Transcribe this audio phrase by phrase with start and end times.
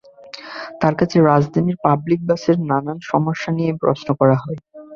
[0.79, 4.59] তাঁর কাছে রাজধানীর পাবলিক বাসের নানান সমস্যা নিয়েই প্রশ্ন করা হয়।